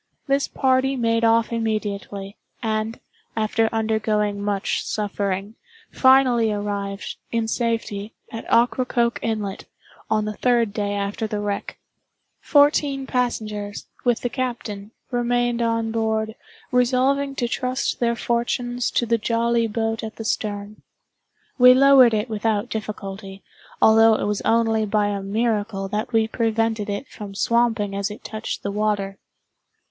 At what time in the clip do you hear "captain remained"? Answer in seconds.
14.29-15.61